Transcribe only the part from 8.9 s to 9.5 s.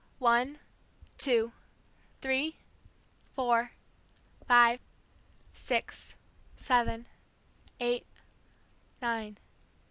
nine